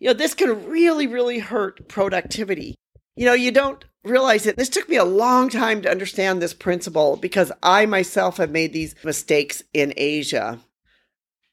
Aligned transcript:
You 0.00 0.08
know, 0.08 0.14
this 0.14 0.34
can 0.34 0.66
really, 0.66 1.06
really 1.06 1.38
hurt 1.38 1.86
productivity. 1.86 2.74
You 3.16 3.26
know, 3.26 3.34
you 3.34 3.52
don't 3.52 3.84
realize 4.02 4.46
it. 4.46 4.56
This 4.56 4.70
took 4.70 4.88
me 4.88 4.96
a 4.96 5.04
long 5.04 5.50
time 5.50 5.82
to 5.82 5.90
understand 5.90 6.40
this 6.40 6.54
principle 6.54 7.16
because 7.16 7.52
I 7.62 7.84
myself 7.84 8.38
have 8.38 8.50
made 8.50 8.72
these 8.72 8.94
mistakes 9.04 9.62
in 9.74 9.92
Asia. 9.96 10.58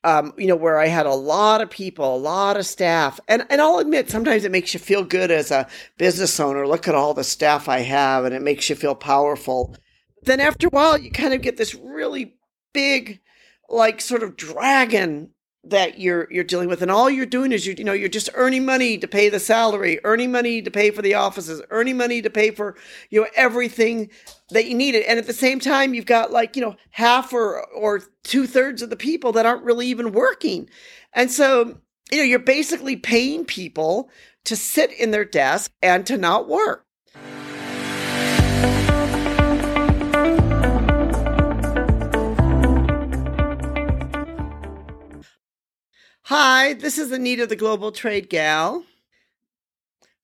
Um, 0.03 0.33
you 0.37 0.47
know, 0.47 0.55
where 0.55 0.79
I 0.79 0.87
had 0.87 1.05
a 1.05 1.13
lot 1.13 1.59
of 1.59 1.69
people, 1.69 2.15
a 2.15 2.17
lot 2.17 2.55
of 2.55 2.65
staff. 2.65 3.19
And, 3.27 3.45
and 3.49 3.59
I'll 3.59 3.79
admit, 3.79 4.09
sometimes 4.09 4.45
it 4.45 4.51
makes 4.51 4.73
you 4.73 4.79
feel 4.79 5.03
good 5.03 5.29
as 5.29 5.51
a 5.51 5.67
business 5.97 6.39
owner. 6.39 6.65
Look 6.65 6.87
at 6.87 6.95
all 6.95 7.13
the 7.13 7.25
staff 7.25 7.67
I 7.67 7.79
have, 7.79 8.23
and 8.23 8.33
it 8.33 8.41
makes 8.41 8.69
you 8.69 8.77
feel 8.77 8.95
powerful. 8.95 9.75
Then 10.21 10.39
after 10.39 10.67
a 10.67 10.69
while, 10.69 10.97
you 10.97 11.11
kind 11.11 11.33
of 11.33 11.41
get 11.41 11.57
this 11.57 11.75
really 11.75 12.35
big, 12.73 13.19
like 13.67 13.99
sort 13.99 14.23
of 14.23 14.37
dragon 14.37 15.31
that 15.69 15.99
you're 15.99 16.27
you're 16.31 16.43
dealing 16.43 16.69
with. 16.69 16.81
And 16.81 16.91
all 16.91 17.09
you're 17.09 17.25
doing 17.25 17.51
is 17.51 17.65
you 17.65 17.75
you 17.77 17.83
know 17.83 17.93
you're 17.93 18.09
just 18.09 18.29
earning 18.33 18.65
money 18.65 18.97
to 18.97 19.07
pay 19.07 19.29
the 19.29 19.39
salary 19.39 19.99
earning 20.03 20.31
money 20.31 20.61
to 20.61 20.71
pay 20.71 20.91
for 20.91 21.01
the 21.01 21.13
offices 21.13 21.61
earning 21.69 21.97
money 21.97 22.21
to 22.21 22.29
pay 22.29 22.51
for 22.51 22.75
you 23.09 23.21
know 23.21 23.27
everything 23.35 24.09
that 24.49 24.65
you 24.65 24.75
needed. 24.75 25.03
And 25.03 25.19
at 25.19 25.27
the 25.27 25.33
same 25.33 25.59
time 25.59 25.93
you've 25.93 26.05
got 26.05 26.31
like 26.31 26.55
you 26.55 26.61
know 26.61 26.75
half 26.91 27.33
or 27.33 27.65
or 27.67 28.01
two-thirds 28.23 28.81
of 28.81 28.89
the 28.89 28.95
people 28.95 29.31
that 29.33 29.45
aren't 29.45 29.63
really 29.63 29.87
even 29.87 30.11
working. 30.11 30.69
And 31.13 31.31
so 31.31 31.79
you 32.11 32.17
know 32.17 32.23
you're 32.23 32.39
basically 32.39 32.95
paying 32.95 33.45
people 33.45 34.09
to 34.45 34.55
sit 34.55 34.91
in 34.93 35.11
their 35.11 35.25
desk 35.25 35.71
and 35.81 36.05
to 36.07 36.17
not 36.17 36.47
work 36.47 36.86
Hi, 46.29 46.73
this 46.73 46.97
is 46.97 47.13
Anita, 47.13 47.47
the 47.47 47.55
Global 47.55 47.93
Trade 47.93 48.29
Gal. 48.29 48.83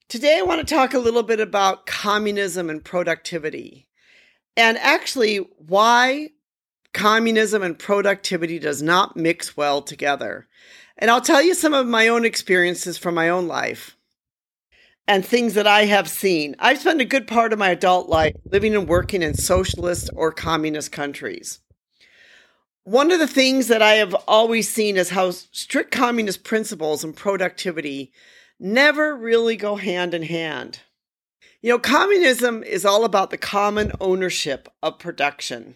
Today, 0.09 0.37
I 0.37 0.41
want 0.41 0.59
to 0.59 0.75
talk 0.75 0.93
a 0.93 0.99
little 0.99 1.23
bit 1.23 1.39
about 1.39 1.85
communism 1.85 2.69
and 2.69 2.83
productivity, 2.83 3.87
and 4.57 4.77
actually, 4.79 5.37
why 5.37 6.31
communism 6.93 7.63
and 7.63 7.79
productivity 7.79 8.59
does 8.59 8.81
not 8.81 9.15
mix 9.15 9.55
well 9.55 9.81
together. 9.81 10.49
And 10.97 11.09
I'll 11.09 11.21
tell 11.21 11.41
you 11.41 11.53
some 11.53 11.73
of 11.73 11.87
my 11.87 12.09
own 12.09 12.25
experiences 12.25 12.97
from 12.97 13.15
my 13.15 13.29
own 13.29 13.47
life 13.47 13.95
and 15.07 15.25
things 15.25 15.53
that 15.53 15.67
I 15.67 15.85
have 15.85 16.09
seen. 16.09 16.57
I've 16.59 16.79
spent 16.79 16.99
a 16.99 17.05
good 17.05 17.27
part 17.27 17.53
of 17.53 17.59
my 17.59 17.69
adult 17.69 18.09
life 18.09 18.35
living 18.51 18.75
and 18.75 18.89
working 18.89 19.21
in 19.21 19.35
socialist 19.35 20.09
or 20.13 20.33
communist 20.33 20.91
countries 20.91 21.62
one 22.83 23.11
of 23.11 23.19
the 23.19 23.27
things 23.27 23.67
that 23.67 23.81
I 23.81 23.93
have 23.93 24.13
always 24.27 24.69
seen 24.69 24.97
is 24.97 25.09
how 25.09 25.31
strict 25.31 25.91
communist 25.91 26.43
principles 26.43 27.03
and 27.03 27.15
productivity 27.15 28.11
never 28.59 29.15
really 29.15 29.55
go 29.55 29.75
hand 29.75 30.13
in 30.13 30.23
hand. 30.23 30.79
You 31.61 31.69
know, 31.69 31.79
communism 31.79 32.61
is 32.61 32.85
all 32.85 33.05
about 33.05 33.29
the 33.29 33.37
common 33.37 33.93
ownership 34.01 34.67
of 34.81 34.99
production. 34.99 35.75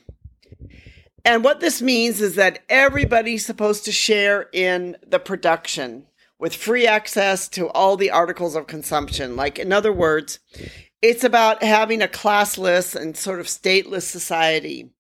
And 1.24 1.44
what 1.44 1.62
this 1.62 1.82
means 1.82 2.20
is 2.20 2.36
that 2.36 2.60
everybody's 2.68 3.46
supposed 3.46 3.86
to 3.86 3.92
share 3.92 4.50
in 4.52 4.98
the 5.06 5.20
production 5.20 6.08
with 6.40 6.54
free 6.54 6.86
access 6.86 7.48
to 7.50 7.70
all 7.70 7.96
the 7.96 8.12
articles 8.12 8.56
of 8.56 8.68
consumption. 8.68 9.36
Like, 9.36 9.58
in 9.58 9.72
other 9.72 9.94
words, 9.94 10.40
it's 11.02 11.24
about 11.24 11.64
having 11.64 12.02
a 12.02 12.08
classless 12.08 12.96
and 12.96 13.16
sort 13.16 13.40
of 13.40 13.48
stateless 13.48 14.04
society 14.04 14.92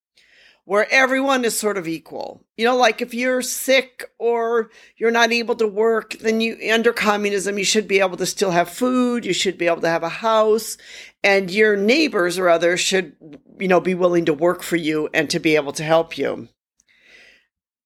where 0.67 0.85
everyone 0.91 1.45
is 1.45 1.57
sort 1.57 1.77
of 1.77 1.87
equal. 1.87 2.43
You 2.57 2.65
know, 2.65 2.75
like 2.75 3.01
if 3.01 3.13
you're 3.13 3.41
sick 3.41 4.03
or 4.19 4.69
you're 4.97 5.11
not 5.11 5.31
able 5.31 5.55
to 5.55 5.65
work, 5.65 6.15
then 6.19 6.41
you, 6.41 6.57
under 6.73 6.91
communism, 6.91 7.57
you 7.57 7.63
should 7.63 7.87
be 7.87 8.01
able 8.01 8.17
to 8.17 8.25
still 8.25 8.51
have 8.51 8.67
food, 8.67 9.25
you 9.25 9.31
should 9.31 9.57
be 9.57 9.67
able 9.67 9.79
to 9.79 9.87
have 9.87 10.03
a 10.03 10.09
house, 10.09 10.77
and 11.23 11.49
your 11.49 11.77
neighbors 11.77 12.37
or 12.37 12.49
others 12.49 12.81
should, 12.81 13.15
you 13.57 13.69
know, 13.69 13.79
be 13.79 13.95
willing 13.95 14.25
to 14.25 14.33
work 14.33 14.61
for 14.61 14.75
you 14.75 15.07
and 15.13 15.29
to 15.29 15.39
be 15.39 15.55
able 15.55 15.71
to 15.71 15.83
help 15.83 16.17
you. 16.17 16.49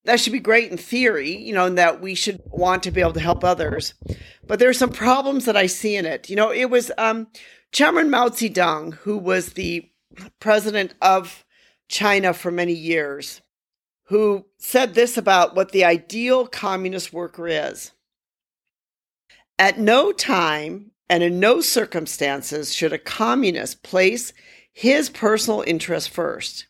That 0.05 0.19
should 0.19 0.33
be 0.33 0.39
great 0.39 0.71
in 0.71 0.77
theory, 0.79 1.37
you 1.37 1.53
know, 1.53 1.67
and 1.67 1.77
that 1.77 2.01
we 2.01 2.15
should 2.15 2.41
want 2.47 2.81
to 2.81 2.91
be 2.91 3.01
able 3.01 3.13
to 3.13 3.19
help 3.19 3.43
others. 3.43 3.93
But 4.47 4.57
there 4.57 4.69
are 4.69 4.73
some 4.73 4.91
problems 4.91 5.45
that 5.45 5.55
I 5.55 5.67
see 5.67 5.95
in 5.95 6.07
it. 6.07 6.31
You 6.31 6.35
know, 6.35 6.51
it 6.51 6.71
was 6.71 6.91
um, 6.97 7.27
Chairman 7.71 8.09
Mao 8.09 8.29
Zedong, 8.29 8.95
who 8.95 9.19
was 9.19 9.53
the 9.53 9.87
president 10.39 10.95
of 10.99 11.45
China 11.91 12.33
for 12.33 12.51
many 12.51 12.73
years, 12.73 13.41
who 14.05 14.45
said 14.57 14.93
this 14.93 15.17
about 15.17 15.55
what 15.55 15.73
the 15.73 15.83
ideal 15.83 16.47
communist 16.47 17.11
worker 17.11 17.47
is. 17.47 17.91
At 19.59 19.77
no 19.77 20.13
time 20.13 20.91
and 21.09 21.21
in 21.21 21.39
no 21.39 21.59
circumstances 21.59 22.73
should 22.73 22.93
a 22.93 22.97
communist 22.97 23.83
place 23.83 24.31
his 24.71 25.09
personal 25.09 25.63
interest 25.67 26.09
first. 26.09 26.65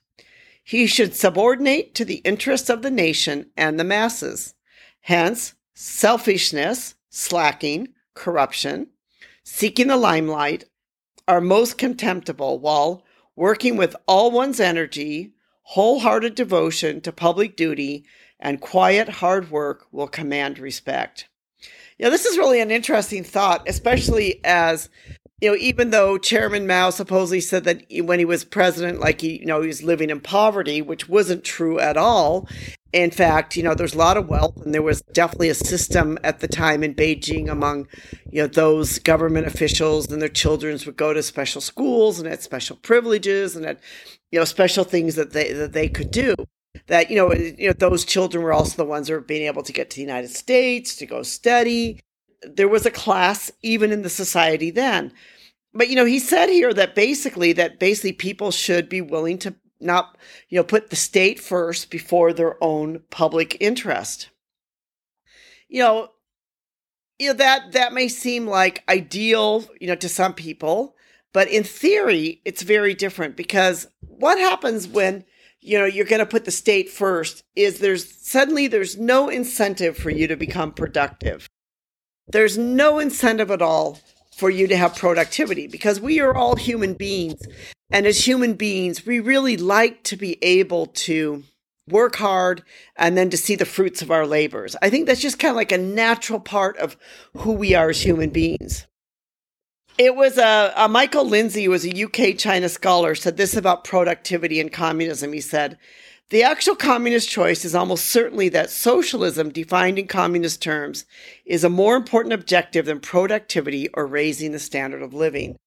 He 0.63 0.87
should 0.87 1.15
subordinate 1.15 1.93
to 1.95 2.03
the 2.03 2.21
interests 2.25 2.69
of 2.69 2.81
the 2.81 2.91
nation 2.91 3.51
and 3.55 3.79
the 3.79 3.83
masses. 3.83 4.55
Hence, 5.01 5.53
selfishness, 5.75 6.95
slacking, 7.11 7.89
corruption, 8.15 8.87
seeking 9.43 9.87
the 9.87 9.97
limelight 9.97 10.65
are 11.27 11.41
most 11.41 11.77
contemptible, 11.77 12.57
while 12.57 13.03
working 13.41 13.75
with 13.75 13.95
all 14.07 14.29
one's 14.29 14.59
energy, 14.59 15.31
wholehearted 15.63 16.35
devotion 16.35 17.01
to 17.01 17.11
public 17.11 17.55
duty, 17.55 18.05
and 18.39 18.61
quiet 18.61 19.09
hard 19.09 19.49
work 19.49 19.87
will 19.91 20.07
command 20.07 20.59
respect. 20.59 21.27
Know, 21.97 22.11
this 22.11 22.25
is 22.25 22.37
really 22.37 22.61
an 22.61 22.69
interesting 22.69 23.23
thought, 23.23 23.67
especially 23.67 24.41
as 24.43 24.89
you 25.41 25.49
know, 25.49 25.57
even 25.57 25.89
though 25.89 26.19
Chairman 26.19 26.67
Mao 26.67 26.91
supposedly 26.91 27.41
said 27.41 27.63
that 27.63 27.83
when 28.03 28.19
he 28.19 28.25
was 28.25 28.43
president, 28.43 28.99
like 28.99 29.21
he, 29.21 29.39
you 29.39 29.45
know, 29.47 29.61
he 29.61 29.67
was 29.67 29.81
living 29.81 30.11
in 30.11 30.19
poverty, 30.19 30.83
which 30.83 31.09
wasn't 31.09 31.43
true 31.43 31.79
at 31.79 31.97
all. 31.97 32.47
In 32.93 33.11
fact, 33.11 33.55
you 33.55 33.63
know, 33.63 33.73
there's 33.73 33.93
a 33.93 33.97
lot 33.97 34.17
of 34.17 34.27
wealth, 34.27 34.57
and 34.57 34.73
there 34.73 34.81
was 34.81 35.01
definitely 35.13 35.49
a 35.49 35.55
system 35.55 36.17
at 36.23 36.39
the 36.39 36.47
time 36.47 36.83
in 36.83 36.93
Beijing 36.93 37.49
among, 37.49 37.87
you 38.29 38.41
know, 38.41 38.47
those 38.47 38.99
government 38.99 39.47
officials 39.47 40.11
and 40.11 40.21
their 40.21 40.29
children 40.29 40.77
would 40.85 40.97
go 40.97 41.13
to 41.13 41.23
special 41.23 41.61
schools 41.61 42.19
and 42.19 42.27
had 42.27 42.41
special 42.41 42.75
privileges 42.75 43.55
and 43.55 43.65
had, 43.65 43.79
you 44.31 44.39
know, 44.39 44.45
special 44.45 44.83
things 44.83 45.15
that 45.15 45.31
they 45.31 45.53
that 45.53 45.73
they 45.73 45.87
could 45.87 46.11
do. 46.11 46.35
That 46.87 47.09
you 47.09 47.15
know, 47.15 47.33
you 47.33 47.67
know, 47.67 47.73
those 47.73 48.03
children 48.05 48.43
were 48.43 48.53
also 48.53 48.75
the 48.75 48.85
ones 48.85 49.07
who 49.07 49.13
were 49.13 49.21
being 49.21 49.47
able 49.47 49.63
to 49.63 49.73
get 49.73 49.89
to 49.91 49.95
the 49.95 50.01
United 50.01 50.29
States 50.29 50.95
to 50.97 51.05
go 51.05 51.23
study 51.23 51.99
there 52.43 52.67
was 52.67 52.85
a 52.85 52.91
class 52.91 53.51
even 53.61 53.91
in 53.91 54.01
the 54.01 54.09
society 54.09 54.71
then. 54.71 55.11
But 55.73 55.89
you 55.89 55.95
know, 55.95 56.05
he 56.05 56.19
said 56.19 56.49
here 56.49 56.73
that 56.73 56.95
basically 56.95 57.53
that 57.53 57.79
basically 57.79 58.13
people 58.13 58.51
should 58.51 58.89
be 58.89 59.01
willing 59.01 59.37
to 59.39 59.55
not, 59.81 60.17
you 60.49 60.57
know, 60.57 60.63
put 60.63 60.89
the 60.89 60.95
state 60.95 61.39
first 61.39 61.89
before 61.89 62.33
their 62.33 62.61
own 62.63 63.01
public 63.09 63.57
interest. 63.59 64.29
You 65.67 65.79
know, 65.79 66.09
you 67.19 67.29
know 67.29 67.33
that 67.35 67.71
that 67.73 67.93
may 67.93 68.07
seem 68.07 68.47
like 68.47 68.83
ideal, 68.89 69.65
you 69.79 69.87
know, 69.87 69.95
to 69.95 70.09
some 70.09 70.33
people, 70.33 70.95
but 71.33 71.47
in 71.47 71.63
theory, 71.63 72.41
it's 72.45 72.61
very 72.61 72.93
different 72.93 73.35
because 73.35 73.87
what 74.01 74.37
happens 74.37 74.87
when 74.87 75.23
you 75.59 75.77
know 75.77 75.85
you're 75.85 76.05
going 76.05 76.19
to 76.19 76.25
put 76.25 76.45
the 76.45 76.51
state 76.51 76.89
first 76.89 77.43
is 77.55 77.79
there's 77.79 78.11
suddenly 78.27 78.67
there's 78.67 78.97
no 78.97 79.29
incentive 79.29 79.95
for 79.95 80.09
you 80.09 80.27
to 80.27 80.35
become 80.35 80.71
productive 80.71 81.47
there's 82.31 82.57
no 82.57 82.99
incentive 82.99 83.51
at 83.51 83.61
all 83.61 83.99
for 84.35 84.49
you 84.49 84.67
to 84.67 84.77
have 84.77 84.95
productivity 84.95 85.67
because 85.67 85.99
we 85.99 86.19
are 86.19 86.33
all 86.33 86.55
human 86.55 86.93
beings. 86.93 87.41
And 87.91 88.05
as 88.05 88.25
human 88.25 88.53
beings, 88.53 89.05
we 89.05 89.19
really 89.19 89.57
like 89.57 90.03
to 90.03 90.15
be 90.15 90.37
able 90.41 90.87
to 90.87 91.43
work 91.89 92.15
hard 92.15 92.63
and 92.95 93.17
then 93.17 93.29
to 93.29 93.37
see 93.37 93.55
the 93.55 93.65
fruits 93.65 94.01
of 94.01 94.11
our 94.11 94.25
labors. 94.25 94.75
I 94.81 94.89
think 94.89 95.07
that's 95.07 95.21
just 95.21 95.39
kind 95.39 95.51
of 95.51 95.57
like 95.57 95.71
a 95.71 95.77
natural 95.77 96.39
part 96.39 96.77
of 96.77 96.95
who 97.37 97.51
we 97.51 97.75
are 97.75 97.89
as 97.89 98.01
human 98.01 98.29
beings. 98.29 98.87
It 99.97 100.15
was 100.15 100.37
a, 100.37 100.73
a 100.77 100.87
Michael 100.87 101.27
Lindsay, 101.27 101.65
who 101.65 101.71
was 101.71 101.85
a 101.85 102.03
UK 102.03 102.37
China 102.37 102.69
scholar, 102.69 103.13
said 103.13 103.35
this 103.35 103.57
about 103.57 103.83
productivity 103.83 104.61
and 104.61 104.71
communism. 104.71 105.33
He 105.33 105.41
said, 105.41 105.77
the 106.29 106.43
actual 106.43 106.77
communist 106.77 107.27
choice 107.27 107.65
is 107.65 107.75
almost 107.75 108.05
certainly 108.05 108.47
that 108.49 108.69
socialism, 108.69 109.49
defined 109.49 109.99
in 109.99 110.07
communist 110.07 110.61
terms, 110.61 111.05
is 111.45 111.65
a 111.65 111.69
more 111.69 111.97
important 111.97 112.31
objective 112.31 112.85
than 112.85 113.01
productivity 113.01 113.89
or 113.93 114.07
raising 114.07 114.53
the 114.53 114.59
standard 114.59 115.01
of 115.01 115.13
living. 115.13 115.57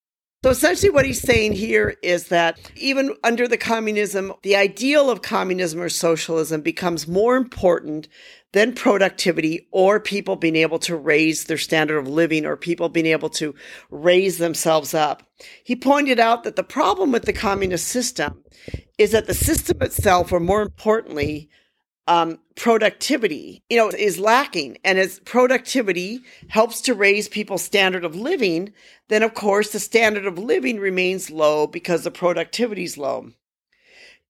So 0.44 0.50
essentially, 0.50 0.90
what 0.90 1.06
he's 1.06 1.22
saying 1.22 1.52
here 1.52 1.96
is 2.02 2.28
that 2.28 2.60
even 2.76 3.16
under 3.24 3.48
the 3.48 3.56
communism, 3.56 4.34
the 4.42 4.56
ideal 4.56 5.08
of 5.08 5.22
communism 5.22 5.80
or 5.80 5.88
socialism 5.88 6.60
becomes 6.60 7.08
more 7.08 7.36
important 7.36 8.08
than 8.52 8.74
productivity 8.74 9.66
or 9.70 10.00
people 10.00 10.36
being 10.36 10.56
able 10.56 10.78
to 10.80 10.96
raise 10.96 11.44
their 11.44 11.56
standard 11.56 11.96
of 11.96 12.08
living 12.08 12.44
or 12.44 12.58
people 12.58 12.90
being 12.90 13.06
able 13.06 13.30
to 13.30 13.54
raise 13.90 14.36
themselves 14.36 14.92
up. 14.92 15.22
He 15.64 15.76
pointed 15.76 16.20
out 16.20 16.44
that 16.44 16.56
the 16.56 16.62
problem 16.62 17.10
with 17.10 17.24
the 17.24 17.32
communist 17.32 17.88
system 17.88 18.44
is 18.98 19.12
that 19.12 19.26
the 19.26 19.32
system 19.32 19.80
itself, 19.80 20.30
or 20.30 20.40
more 20.40 20.60
importantly, 20.60 21.48
um, 22.06 22.38
productivity, 22.56 23.62
you 23.70 23.76
know, 23.76 23.88
is 23.88 24.18
lacking. 24.18 24.78
And 24.84 24.98
as 24.98 25.20
productivity 25.20 26.20
helps 26.48 26.80
to 26.82 26.94
raise 26.94 27.28
people's 27.28 27.62
standard 27.62 28.04
of 28.04 28.14
living, 28.14 28.72
then 29.08 29.22
of 29.22 29.34
course 29.34 29.72
the 29.72 29.80
standard 29.80 30.26
of 30.26 30.38
living 30.38 30.78
remains 30.78 31.30
low 31.30 31.66
because 31.66 32.04
the 32.04 32.10
productivity 32.10 32.84
is 32.84 32.98
low. 32.98 33.30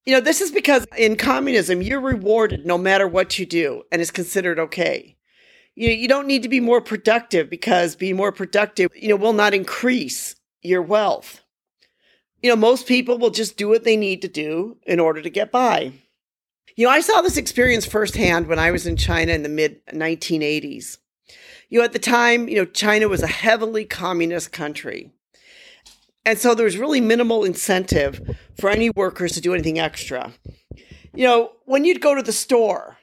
You 0.05 0.13
know, 0.13 0.21
this 0.21 0.41
is 0.41 0.51
because 0.51 0.87
in 0.99 1.17
communism, 1.17 1.81
you're 1.81 2.01
rewarded 2.01 2.67
no 2.67 2.77
matter 2.77 3.09
what 3.09 3.39
you 3.39 3.47
do 3.47 3.85
and 3.91 4.03
is 4.03 4.11
considered 4.11 4.59
okay. 4.59 5.17
You 5.75 5.89
know, 5.89 5.95
you 5.95 6.09
don't 6.09 6.27
need 6.27 6.43
to 6.43 6.49
be 6.49 6.61
more 6.61 6.81
productive 6.81 7.51
because 7.51 7.97
being 7.97 8.15
more 8.15 8.31
productive, 8.31 8.91
you 8.95 9.09
know, 9.09 9.17
will 9.17 9.33
not 9.33 9.55
increase 9.55 10.37
your 10.63 10.83
wealth. 10.83 11.41
You 12.43 12.51
know, 12.51 12.57
most 12.57 12.87
people 12.87 13.19
will 13.19 13.31
just 13.31 13.57
do 13.57 13.69
what 13.69 13.85
they 13.85 13.97
need 13.97 14.21
to 14.23 14.29
do 14.29 14.77
in 14.87 15.01
order 15.01 15.23
to 15.23 15.31
get 15.31 15.51
by. 15.51 15.95
You 16.77 16.87
know, 16.87 16.93
I 16.93 17.01
saw 17.01 17.23
this 17.23 17.37
experience 17.37 17.87
firsthand 17.87 18.47
when 18.49 18.59
I 18.59 18.71
was 18.71 18.87
in 18.87 18.97
China 18.97 19.33
in 19.33 19.43
the 19.43 19.49
mid 19.49 19.85
1980s. 19.87 20.99
You 21.69 21.79
know, 21.79 21.85
at 21.85 21.93
the 21.93 21.99
time, 21.99 22.49
you 22.49 22.57
know, 22.57 22.65
China 22.65 23.09
was 23.09 23.23
a 23.23 23.29
heavily 23.29 23.85
communist 23.85 24.53
country. 24.53 25.13
And 26.27 26.39
so 26.39 26.55
there 26.55 26.65
was 26.65 26.79
really 26.79 27.01
minimal 27.01 27.45
incentive 27.45 28.37
for 28.59 28.71
any 28.71 28.91
workers 28.91 29.33
to 29.33 29.41
do 29.41 29.53
anything 29.53 29.79
extra. 29.79 30.33
You 31.15 31.27
know, 31.27 31.53
when 31.65 31.85
you'd 31.85 32.01
go 32.01 32.15
to 32.15 32.23
the 32.23 32.33
store, 32.33 32.99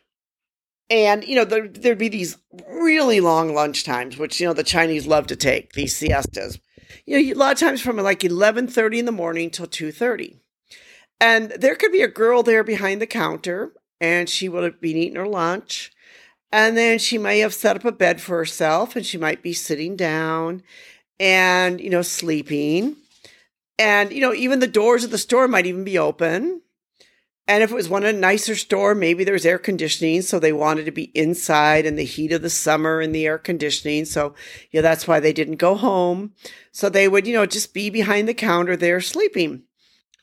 and 0.92 1.24
you 1.24 1.36
know 1.36 1.46
there, 1.46 1.68
there'd 1.68 1.98
be 1.98 2.10
these 2.10 2.38
really 2.68 3.22
long 3.22 3.56
lunch 3.56 3.84
times 3.84 4.18
which 4.18 4.40
you 4.40 4.46
know 4.46 4.54
the 4.54 4.64
chinese 4.64 5.08
love 5.08 5.26
to 5.26 5.36
take 5.36 5.72
these 5.74 5.96
siestas 5.96 6.60
you 7.06 7.18
know 7.18 7.34
a 7.34 7.38
lot 7.38 7.54
of 7.54 7.60
times 7.60 7.82
from 7.82 7.96
like 7.98 8.20
11.30 8.20 9.00
in 9.00 9.06
the 9.06 9.12
morning 9.12 9.50
till 9.50 9.66
2.30 9.66 10.41
and 11.22 11.52
there 11.52 11.76
could 11.76 11.92
be 11.92 12.02
a 12.02 12.08
girl 12.10 12.44
there 12.44 12.64
behind 12.64 13.00
the 13.00 13.08
counter, 13.08 13.72
and 14.02 14.28
she 14.28 14.50
would 14.50 14.64
have 14.64 14.82
been 14.82 14.98
eating 14.98 15.16
her 15.16 15.28
lunch. 15.28 15.92
And 16.52 16.76
then 16.76 17.00
she 17.00 17.18
may 17.18 17.40
have 17.40 17.54
set 17.54 17.78
up 17.78 17.86
a 17.86 17.92
bed 17.94 18.20
for 18.20 18.38
herself, 18.38 18.96
and 18.96 19.06
she 19.06 19.18
might 19.18 19.42
be 19.42 19.54
sitting 19.54 19.96
down 19.96 20.64
and, 21.20 21.80
you 21.80 21.90
know, 21.90 22.02
sleeping. 22.02 22.98
And, 23.80 24.12
you 24.12 24.20
know, 24.20 24.34
even 24.34 24.60
the 24.60 24.68
doors 24.68 25.04
of 25.04 25.12
the 25.12 25.18
store 25.18 25.48
might 25.48 25.66
even 25.68 25.84
be 25.84 25.98
open. 25.98 26.62
And 27.48 27.64
if 27.64 27.72
it 27.72 27.76
was 27.76 27.90
one 27.90 28.04
of 28.04 28.14
a 28.14 28.18
nicer 28.18 28.56
store, 28.56 28.96
maybe 28.96 29.24
there 29.24 29.34
was 29.34 29.46
air 29.46 29.58
conditioning, 29.58 30.22
so 30.24 30.40
they 30.40 30.54
wanted 30.54 30.86
to 30.86 30.92
be 30.92 31.12
inside 31.16 31.86
in 31.86 31.96
the 31.96 32.04
heat 32.04 32.32
of 32.32 32.42
the 32.42 32.50
summer 32.50 33.02
in 33.02 33.12
the 33.12 33.26
air 33.26 33.38
conditioning. 33.38 34.06
So, 34.06 34.36
yeah, 34.72 34.82
that's 34.82 35.08
why 35.08 35.20
they 35.20 35.34
didn't 35.34 35.56
go 35.56 35.76
home. 35.76 36.34
So 36.72 36.90
they 36.90 37.08
would, 37.08 37.28
you 37.28 37.34
know, 37.34 37.46
just 37.46 37.74
be 37.74 37.90
behind 37.90 38.28
the 38.28 38.34
counter 38.34 38.76
there 38.76 39.02
sleeping. 39.02 39.64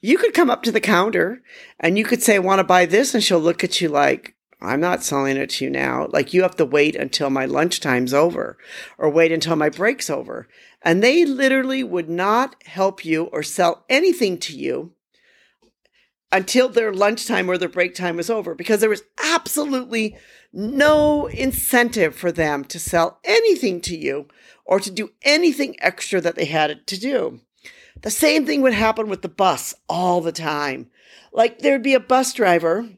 You 0.00 0.18
could 0.18 0.34
come 0.34 0.50
up 0.50 0.62
to 0.62 0.72
the 0.72 0.80
counter 0.80 1.42
and 1.80 1.98
you 1.98 2.04
could 2.04 2.22
say, 2.22 2.36
I 2.36 2.40
want 2.40 2.60
to 2.60 2.64
buy 2.64 2.86
this. 2.86 3.14
And 3.14 3.22
she'll 3.22 3.40
look 3.40 3.64
at 3.64 3.80
you 3.80 3.88
like, 3.88 4.36
I'm 4.60 4.80
not 4.80 5.04
selling 5.04 5.36
it 5.36 5.50
to 5.50 5.64
you 5.64 5.70
now. 5.70 6.08
Like 6.10 6.32
you 6.32 6.42
have 6.42 6.56
to 6.56 6.64
wait 6.64 6.96
until 6.96 7.30
my 7.30 7.46
lunchtime's 7.46 8.14
over 8.14 8.58
or 8.96 9.10
wait 9.10 9.32
until 9.32 9.56
my 9.56 9.68
break's 9.68 10.10
over. 10.10 10.48
And 10.82 11.02
they 11.02 11.24
literally 11.24 11.82
would 11.82 12.08
not 12.08 12.56
help 12.64 13.04
you 13.04 13.24
or 13.24 13.42
sell 13.42 13.84
anything 13.88 14.38
to 14.38 14.56
you 14.56 14.92
until 16.30 16.68
their 16.68 16.92
lunchtime 16.92 17.48
or 17.48 17.56
their 17.56 17.68
break 17.68 17.94
time 17.94 18.16
was 18.16 18.28
over 18.30 18.54
because 18.54 18.80
there 18.80 18.90
was 18.90 19.02
absolutely 19.22 20.16
no 20.52 21.26
incentive 21.26 22.14
for 22.14 22.30
them 22.30 22.64
to 22.64 22.78
sell 22.78 23.18
anything 23.24 23.80
to 23.80 23.96
you 23.96 24.26
or 24.64 24.78
to 24.80 24.90
do 24.90 25.10
anything 25.22 25.74
extra 25.80 26.20
that 26.20 26.34
they 26.34 26.44
had 26.44 26.86
to 26.86 26.98
do. 26.98 27.40
The 28.02 28.10
same 28.10 28.46
thing 28.46 28.62
would 28.62 28.74
happen 28.74 29.08
with 29.08 29.22
the 29.22 29.28
bus 29.28 29.74
all 29.88 30.20
the 30.20 30.32
time. 30.32 30.90
Like 31.32 31.58
there'd 31.58 31.82
be 31.82 31.94
a 31.94 32.00
bus 32.00 32.32
driver 32.32 32.88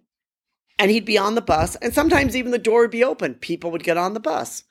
and 0.78 0.90
he'd 0.90 1.04
be 1.04 1.18
on 1.18 1.34
the 1.34 1.42
bus, 1.42 1.76
and 1.76 1.92
sometimes 1.92 2.34
even 2.34 2.52
the 2.52 2.58
door 2.58 2.80
would 2.80 2.90
be 2.90 3.04
open. 3.04 3.34
People 3.34 3.70
would 3.70 3.84
get 3.84 3.98
on 3.98 4.14
the 4.14 4.20
bus, 4.20 4.64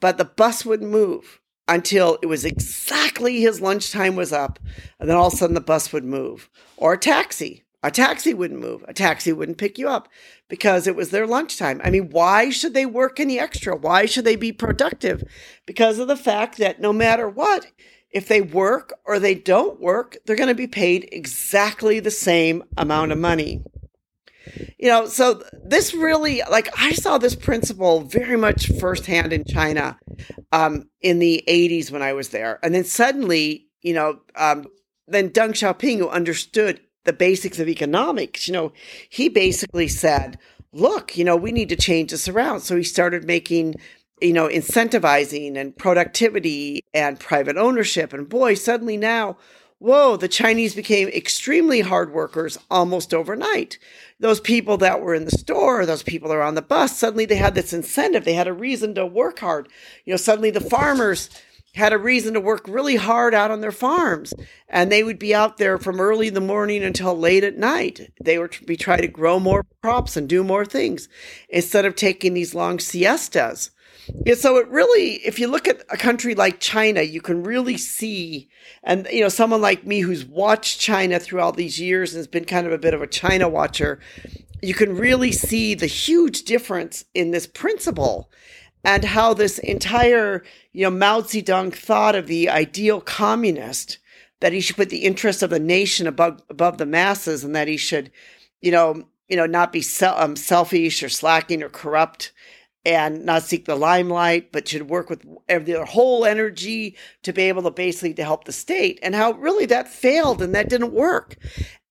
but 0.00 0.16
the 0.16 0.24
bus 0.24 0.64
wouldn't 0.64 0.90
move 0.90 1.38
until 1.68 2.18
it 2.22 2.26
was 2.26 2.46
exactly 2.46 3.40
his 3.40 3.60
lunchtime 3.60 4.16
was 4.16 4.32
up, 4.32 4.58
and 4.98 5.08
then 5.08 5.16
all 5.16 5.26
of 5.26 5.34
a 5.34 5.36
sudden 5.36 5.54
the 5.54 5.60
bus 5.60 5.92
would 5.92 6.04
move. 6.04 6.48
Or 6.78 6.94
a 6.94 6.98
taxi. 6.98 7.64
A 7.82 7.90
taxi 7.90 8.34
wouldn't 8.34 8.60
move. 8.60 8.84
A 8.88 8.94
taxi 8.94 9.32
wouldn't 9.32 9.58
pick 9.58 9.78
you 9.78 9.88
up 9.88 10.08
because 10.48 10.86
it 10.86 10.96
was 10.96 11.10
their 11.10 11.26
lunchtime. 11.26 11.80
I 11.82 11.90
mean, 11.90 12.10
why 12.10 12.50
should 12.50 12.74
they 12.74 12.84
work 12.84 13.20
any 13.20 13.38
extra? 13.38 13.76
Why 13.76 14.04
should 14.04 14.24
they 14.24 14.36
be 14.36 14.52
productive? 14.52 15.22
Because 15.64 15.98
of 15.98 16.08
the 16.08 16.16
fact 16.16 16.58
that 16.58 16.80
no 16.80 16.92
matter 16.92 17.28
what, 17.28 17.66
if 18.10 18.28
they 18.28 18.40
work 18.40 18.92
or 19.04 19.18
they 19.18 19.34
don't 19.34 19.80
work, 19.80 20.16
they're 20.24 20.36
going 20.36 20.48
to 20.48 20.54
be 20.54 20.66
paid 20.66 21.08
exactly 21.12 22.00
the 22.00 22.10
same 22.10 22.64
amount 22.76 23.12
of 23.12 23.18
money. 23.18 23.62
You 24.78 24.88
know, 24.88 25.06
so 25.06 25.42
this 25.64 25.94
really, 25.94 26.42
like, 26.50 26.68
I 26.76 26.92
saw 26.92 27.18
this 27.18 27.36
principle 27.36 28.00
very 28.00 28.36
much 28.36 28.70
firsthand 28.80 29.32
in 29.32 29.44
China 29.44 29.98
um, 30.50 30.88
in 31.00 31.18
the 31.18 31.44
80s 31.46 31.90
when 31.90 32.02
I 32.02 32.14
was 32.14 32.30
there. 32.30 32.58
And 32.62 32.74
then 32.74 32.84
suddenly, 32.84 33.66
you 33.82 33.94
know, 33.94 34.20
um, 34.36 34.66
then 35.06 35.30
Deng 35.30 35.50
Xiaoping, 35.50 35.98
who 35.98 36.08
understood 36.08 36.80
the 37.04 37.12
basics 37.12 37.58
of 37.58 37.68
economics, 37.68 38.48
you 38.48 38.54
know, 38.54 38.72
he 39.08 39.28
basically 39.28 39.88
said, 39.88 40.38
look, 40.72 41.16
you 41.16 41.24
know, 41.24 41.36
we 41.36 41.52
need 41.52 41.68
to 41.68 41.76
change 41.76 42.10
this 42.10 42.28
around. 42.28 42.60
So 42.60 42.76
he 42.76 42.82
started 42.82 43.24
making 43.24 43.76
you 44.20 44.32
know, 44.32 44.48
incentivizing 44.48 45.56
and 45.56 45.76
productivity 45.76 46.84
and 46.92 47.18
private 47.18 47.56
ownership. 47.56 48.12
And 48.12 48.28
boy, 48.28 48.54
suddenly 48.54 48.96
now, 48.96 49.36
whoa, 49.78 50.16
the 50.16 50.28
Chinese 50.28 50.74
became 50.74 51.08
extremely 51.08 51.80
hard 51.80 52.12
workers 52.12 52.58
almost 52.70 53.14
overnight. 53.14 53.78
Those 54.18 54.40
people 54.40 54.76
that 54.78 55.00
were 55.00 55.14
in 55.14 55.24
the 55.24 55.30
store, 55.30 55.86
those 55.86 56.02
people 56.02 56.28
that 56.28 56.34
were 56.34 56.42
on 56.42 56.54
the 56.54 56.62
bus, 56.62 56.96
suddenly 56.96 57.24
they 57.24 57.36
had 57.36 57.54
this 57.54 57.72
incentive. 57.72 58.24
They 58.24 58.34
had 58.34 58.48
a 58.48 58.52
reason 58.52 58.94
to 58.96 59.06
work 59.06 59.38
hard. 59.38 59.68
You 60.04 60.12
know, 60.12 60.18
suddenly 60.18 60.50
the 60.50 60.60
farmers 60.60 61.30
had 61.74 61.92
a 61.92 61.98
reason 61.98 62.34
to 62.34 62.40
work 62.40 62.66
really 62.66 62.96
hard 62.96 63.32
out 63.32 63.50
on 63.50 63.60
their 63.60 63.72
farms 63.72 64.34
and 64.68 64.90
they 64.90 65.04
would 65.04 65.18
be 65.18 65.34
out 65.34 65.56
there 65.56 65.78
from 65.78 66.00
early 66.00 66.28
in 66.28 66.34
the 66.34 66.40
morning 66.40 66.82
until 66.82 67.16
late 67.16 67.44
at 67.44 67.56
night 67.56 68.12
they 68.20 68.38
would 68.38 68.56
be 68.66 68.76
trying 68.76 69.02
to 69.02 69.08
grow 69.08 69.38
more 69.38 69.64
crops 69.80 70.16
and 70.16 70.28
do 70.28 70.42
more 70.42 70.64
things 70.64 71.08
instead 71.48 71.84
of 71.84 71.94
taking 71.94 72.34
these 72.34 72.54
long 72.54 72.78
siestas 72.78 73.70
yeah, 74.26 74.34
so 74.34 74.56
it 74.56 74.68
really, 74.68 75.14
if 75.14 75.38
you 75.38 75.48
look 75.48 75.68
at 75.68 75.82
a 75.90 75.96
country 75.96 76.34
like 76.34 76.60
China, 76.60 77.02
you 77.02 77.20
can 77.20 77.42
really 77.42 77.76
see, 77.76 78.48
and 78.82 79.06
you 79.10 79.20
know, 79.20 79.28
someone 79.28 79.60
like 79.60 79.86
me 79.86 80.00
who's 80.00 80.24
watched 80.24 80.80
China 80.80 81.18
through 81.18 81.40
all 81.40 81.52
these 81.52 81.80
years 81.80 82.12
and 82.12 82.18
has 82.18 82.26
been 82.26 82.44
kind 82.44 82.66
of 82.66 82.72
a 82.72 82.78
bit 82.78 82.94
of 82.94 83.02
a 83.02 83.06
China 83.06 83.48
watcher, 83.48 84.00
you 84.62 84.74
can 84.74 84.96
really 84.96 85.32
see 85.32 85.74
the 85.74 85.86
huge 85.86 86.42
difference 86.42 87.04
in 87.14 87.30
this 87.30 87.46
principle 87.46 88.30
and 88.84 89.04
how 89.04 89.34
this 89.34 89.58
entire, 89.58 90.42
you 90.72 90.82
know, 90.84 90.90
Mao 90.90 91.20
Zedong 91.20 91.72
thought 91.74 92.14
of 92.14 92.26
the 92.26 92.48
ideal 92.48 93.00
communist 93.00 93.98
that 94.40 94.52
he 94.52 94.60
should 94.60 94.76
put 94.76 94.88
the 94.88 95.04
interests 95.04 95.42
of 95.42 95.50
the 95.50 95.60
nation 95.60 96.06
above 96.06 96.42
above 96.48 96.78
the 96.78 96.86
masses 96.86 97.44
and 97.44 97.54
that 97.54 97.68
he 97.68 97.76
should, 97.76 98.10
you 98.60 98.72
know, 98.72 99.04
you 99.28 99.36
know, 99.36 99.46
not 99.46 99.72
be 99.72 99.82
se- 99.82 100.06
um, 100.06 100.34
selfish 100.34 101.02
or 101.02 101.08
slacking 101.08 101.62
or 101.62 101.68
corrupt 101.68 102.32
and 102.84 103.24
not 103.24 103.42
seek 103.42 103.66
the 103.66 103.76
limelight, 103.76 104.52
but 104.52 104.68
should 104.68 104.88
work 104.88 105.10
with 105.10 105.24
their 105.46 105.84
whole 105.84 106.24
energy 106.24 106.96
to 107.22 107.32
be 107.32 107.42
able 107.42 107.62
to 107.62 107.70
basically 107.70 108.14
to 108.14 108.24
help 108.24 108.44
the 108.44 108.52
state. 108.52 108.98
And 109.02 109.14
how 109.14 109.32
really 109.32 109.66
that 109.66 109.88
failed 109.88 110.40
and 110.40 110.54
that 110.54 110.68
didn't 110.68 110.92
work. 110.92 111.36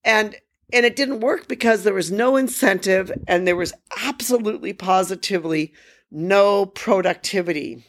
And 0.04 0.36
and 0.72 0.86
it 0.86 0.96
didn't 0.96 1.22
work 1.22 1.48
because 1.48 1.84
there 1.84 1.96
was 1.96 2.12
no 2.12 2.36
incentive 2.36 3.12
and 3.28 3.48
there 3.48 3.56
was 3.56 3.74
absolutely 4.04 4.72
positively 4.72 5.74
no 6.12 6.68
productivity. 6.68 7.84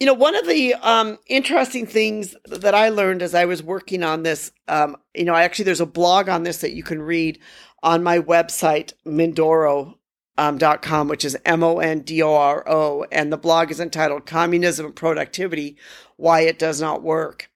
You 0.00 0.06
know, 0.06 0.14
one 0.14 0.34
of 0.34 0.48
the 0.48 0.74
um, 0.74 1.18
interesting 1.28 1.86
things 1.86 2.34
that 2.46 2.74
I 2.74 2.88
learned 2.88 3.22
as 3.22 3.34
I 3.34 3.44
was 3.44 3.62
working 3.62 4.02
on 4.02 4.22
this, 4.22 4.50
um, 4.66 4.96
you 5.14 5.24
know, 5.24 5.34
actually 5.34 5.66
there's 5.66 5.80
a 5.80 5.86
blog 5.86 6.28
on 6.28 6.42
this 6.42 6.62
that 6.62 6.72
you 6.72 6.82
can 6.82 7.02
read 7.02 7.38
on 7.82 8.02
my 8.02 8.18
website, 8.18 8.92
Mondoro 9.06 9.99
um, 10.38 10.58
dot 10.58 10.82
com, 10.82 11.08
which 11.08 11.24
is 11.24 11.36
M 11.44 11.62
O 11.62 11.78
N 11.78 12.00
D 12.00 12.22
O 12.22 12.34
R 12.34 12.64
O, 12.66 13.04
and 13.12 13.32
the 13.32 13.36
blog 13.36 13.70
is 13.70 13.80
entitled 13.80 14.26
"Communism 14.26 14.86
and 14.86 14.96
Productivity: 14.96 15.76
Why 16.16 16.40
It 16.40 16.58
Does 16.58 16.80
Not 16.80 17.02
Work." 17.02 17.50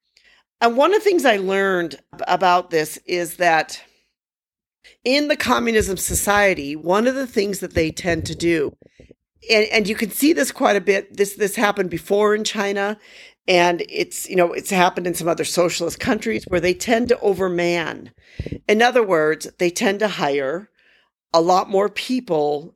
And 0.60 0.76
one 0.76 0.94
of 0.94 1.00
the 1.00 1.04
things 1.04 1.24
I 1.24 1.36
learned 1.36 2.00
about 2.26 2.70
this 2.70 2.98
is 3.06 3.36
that 3.36 3.82
in 5.04 5.28
the 5.28 5.36
communism 5.36 5.96
society, 5.96 6.74
one 6.74 7.06
of 7.06 7.14
the 7.14 7.26
things 7.26 7.60
that 7.60 7.74
they 7.74 7.90
tend 7.90 8.26
to 8.26 8.34
do, 8.34 8.76
and, 9.50 9.66
and 9.66 9.88
you 9.88 9.94
can 9.94 10.10
see 10.10 10.32
this 10.32 10.52
quite 10.52 10.76
a 10.76 10.80
bit. 10.80 11.16
This 11.16 11.34
this 11.34 11.56
happened 11.56 11.90
before 11.90 12.34
in 12.34 12.44
China, 12.44 12.98
and 13.46 13.82
it's 13.88 14.28
you 14.28 14.36
know 14.36 14.52
it's 14.52 14.70
happened 14.70 15.06
in 15.06 15.14
some 15.14 15.28
other 15.28 15.44
socialist 15.44 16.00
countries 16.00 16.44
where 16.48 16.60
they 16.60 16.74
tend 16.74 17.08
to 17.08 17.20
overman. 17.20 18.10
In 18.68 18.82
other 18.82 19.02
words, 19.02 19.48
they 19.58 19.70
tend 19.70 19.98
to 20.00 20.08
hire 20.08 20.70
a 21.34 21.42
lot 21.42 21.68
more 21.68 21.90
people 21.90 22.74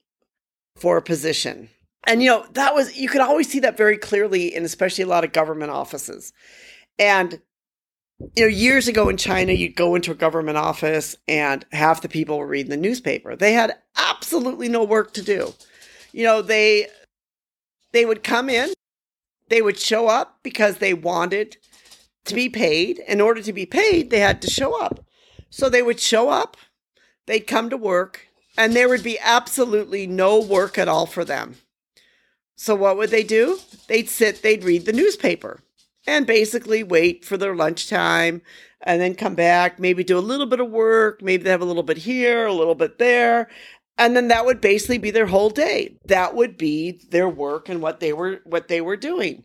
for 0.77 0.99
a 0.99 1.03
position. 1.03 1.71
And, 2.07 2.23
you 2.23 2.29
know, 2.29 2.47
that 2.53 2.75
was, 2.75 2.97
you 2.99 3.09
could 3.09 3.21
always 3.21 3.49
see 3.49 3.61
that 3.61 3.77
very 3.77 3.97
clearly 3.97 4.55
in 4.55 4.65
especially 4.65 5.05
a 5.05 5.09
lot 5.09 5.25
of 5.25 5.33
government 5.33 5.71
offices. 5.71 6.33
And 6.99 7.41
you 8.37 8.45
know, 8.45 8.49
years 8.49 8.88
ago 8.88 9.09
in 9.09 9.17
China, 9.17 9.53
you'd 9.53 9.77
go 9.77 9.95
into 9.95 10.11
a 10.11 10.17
government 10.17 10.59
office 10.59 11.17
and 11.29 11.65
half 11.73 12.03
the 12.03 12.09
people 12.09 12.38
were 12.38 12.47
reading 12.47 12.71
the 12.71 12.77
newspaper. 12.77 13.37
They 13.37 13.53
had 13.53 13.77
absolutely 13.97 14.69
no 14.69 14.83
work 14.83 15.12
to 15.15 15.23
do. 15.23 15.55
You 16.12 16.25
know, 16.25 16.43
they 16.43 16.88
they 17.93 18.05
would 18.05 18.25
come 18.25 18.50
in, 18.50 18.73
they 19.49 19.62
would 19.62 19.79
show 19.79 20.09
up 20.09 20.41
because 20.43 20.79
they 20.79 20.95
wanted 20.95 21.59
to 22.25 22.35
be 22.35 22.49
paid. 22.49 22.99
In 23.07 23.21
order 23.21 23.41
to 23.41 23.53
be 23.53 23.67
paid, 23.67 24.11
they 24.11 24.19
had 24.21 24.43
to 24.43 24.50
show 24.50 24.81
up. 24.83 25.05
So 25.49 25.69
they 25.69 25.83
would 25.83 26.00
show 26.00 26.29
up, 26.29 26.57
they'd 27.27 27.41
come 27.41 27.71
to 27.71 27.77
work, 27.77 28.27
and 28.59 28.75
there 28.75 28.88
would 28.88 29.05
be 29.05 29.19
absolutely 29.21 30.07
no 30.09 30.41
work 30.41 30.77
at 30.77 30.88
all 30.88 31.07
for 31.07 31.25
them. 31.25 31.55
So 32.57 32.75
what 32.75 32.97
would 32.97 33.11
they 33.11 33.23
do? 33.23 33.61
They'd 33.87 34.09
sit, 34.09 34.43
they'd 34.43 34.65
read 34.65 34.85
the 34.85 34.93
newspaper 34.93 35.61
and 36.09 36.27
basically 36.27 36.83
wait 36.83 37.25
for 37.25 37.37
their 37.37 37.55
lunchtime 37.55 38.43
and 38.83 39.00
then 39.00 39.15
come 39.15 39.37
back, 39.37 39.79
maybe 39.79 40.03
do 40.03 40.19
a 40.19 40.21
little 40.21 40.47
bit 40.47 40.59
of 40.59 40.71
work, 40.71 41.23
maybe 41.23 41.45
they 41.45 41.50
have 41.50 41.62
a 41.62 41.67
little 41.67 41.85
bit 41.85 41.99
here, 41.99 42.47
a 42.47 42.53
little 42.53 42.75
bit 42.75 42.99
there. 42.99 43.49
And 43.97 44.17
then 44.17 44.27
that 44.29 44.45
would 44.45 44.61
basically 44.61 44.99
be 44.99 45.12
their 45.12 45.27
whole 45.27 45.50
day. 45.50 45.97
That 46.07 46.35
would 46.35 46.59
be 46.59 47.00
their 47.11 47.29
work 47.29 47.69
and 47.69 47.81
what 47.81 48.00
they 48.00 48.12
were 48.12 48.41
what 48.45 48.69
they 48.69 48.81
were 48.81 48.97
doing. 48.97 49.45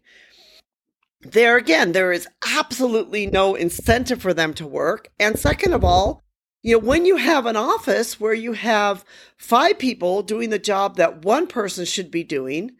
There 1.21 1.57
again, 1.57 1.91
there 1.91 2.11
is 2.11 2.27
absolutely 2.57 3.27
no 3.27 3.55
incentive 3.55 4.21
for 4.21 4.33
them 4.33 4.53
to 4.55 4.67
work. 4.67 5.09
And 5.19 5.39
second 5.39 5.73
of 5.73 5.83
all, 5.83 6.22
you 6.63 6.73
know, 6.73 6.85
when 6.85 7.05
you 7.05 7.17
have 7.17 7.45
an 7.45 7.57
office 7.57 8.19
where 8.19 8.33
you 8.33 8.53
have 8.53 9.03
five 9.37 9.77
people 9.77 10.23
doing 10.23 10.49
the 10.49 10.57
job 10.57 10.95
that 10.95 11.23
one 11.23 11.45
person 11.45 11.85
should 11.85 12.09
be 12.09 12.23
doing, 12.23 12.71